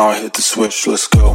Now 0.00 0.08
I 0.08 0.18
hit 0.18 0.32
the 0.32 0.40
switch, 0.40 0.86
let's 0.86 1.06
go. 1.06 1.34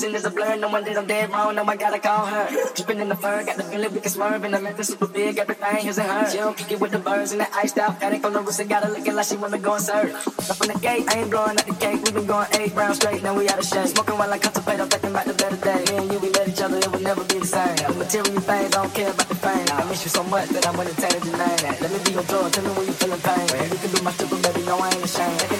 the 0.00 0.06
vision 0.06 0.16
is 0.16 0.24
a 0.24 0.30
blur. 0.30 0.56
No 0.56 0.70
that 0.70 0.96
I'm 0.96 1.06
dead 1.06 1.30
wrong, 1.30 1.54
now 1.54 1.64
I 1.64 1.76
gotta 1.76 1.98
call 1.98 2.26
her. 2.26 2.48
Dripping 2.74 3.00
in 3.00 3.08
the 3.08 3.16
fur, 3.16 3.44
got 3.44 3.56
the 3.56 3.64
feeling 3.64 3.92
we 3.92 4.00
can 4.00 4.10
swerve. 4.10 4.44
And 4.44 4.54
the 4.54 4.60
method 4.60 4.84
super 4.84 5.06
big, 5.06 5.38
everything 5.38 5.76
here's 5.76 5.98
in 5.98 6.06
her. 6.06 6.30
She 6.30 6.38
don't 6.38 6.56
kick 6.56 6.72
it 6.72 6.80
with 6.80 6.92
the 6.92 6.98
birds 6.98 7.32
and 7.32 7.40
the 7.40 7.48
iced 7.54 7.78
out. 7.78 8.00
Got 8.00 8.12
it 8.12 8.24
on 8.24 8.32
the 8.32 8.40
wrist 8.40 8.60
and 8.60 8.68
got 8.68 8.84
her 8.84 8.90
looking 8.90 9.14
like 9.14 9.26
she 9.26 9.36
wanna 9.36 9.58
go 9.58 9.74
and 9.74 9.82
serve. 9.82 10.14
Up 10.14 10.56
from 10.56 10.68
the 10.68 10.78
gate, 10.80 11.04
I 11.08 11.20
ain't 11.20 11.30
blowing 11.30 11.58
out 11.58 11.66
the 11.66 11.74
cake. 11.74 12.00
We 12.04 12.12
been 12.12 12.26
going 12.26 12.48
eight 12.58 12.74
rounds 12.74 12.96
straight, 12.96 13.22
now 13.22 13.34
we 13.36 13.48
out 13.48 13.58
of 13.58 13.66
shape. 13.66 13.86
Smoking 13.88 14.16
while 14.16 14.32
I 14.32 14.38
contemplate, 14.38 14.80
I'm 14.80 14.88
thinking 14.88 15.10
about 15.10 15.26
the 15.26 15.34
better 15.34 15.56
day. 15.56 15.84
Me 15.90 15.96
and 16.02 16.12
you, 16.12 16.18
we 16.18 16.30
met 16.30 16.48
each 16.48 16.62
other, 16.62 16.78
it 16.78 16.90
would 16.90 17.02
never 17.02 17.24
be 17.24 17.38
the 17.40 17.46
same. 17.46 17.76
The 17.76 17.94
material 17.94 18.40
things, 18.40 18.74
I 18.74 18.80
don't 18.80 18.94
care 18.94 19.10
about 19.10 19.28
the 19.28 19.34
fame. 19.36 19.66
I 19.72 19.84
miss 19.84 20.04
you 20.04 20.10
so 20.10 20.24
much 20.24 20.48
that 20.50 20.66
I'm 20.66 20.78
entertaining 20.80 21.24
your 21.28 21.36
name. 21.36 21.76
Let 21.80 21.90
me 21.92 21.98
be 22.04 22.12
your 22.12 22.24
drug, 22.24 22.52
tell 22.52 22.64
me 22.64 22.70
when 22.72 22.86
you 22.86 22.92
feeling 22.94 23.20
pain. 23.20 23.46
You 23.68 23.78
can 23.78 23.90
be 23.92 24.00
my 24.00 24.12
stripper, 24.12 24.40
baby, 24.40 24.62
no, 24.64 24.78
I 24.78 24.88
ain't 24.88 25.04
ashamed. 25.04 25.59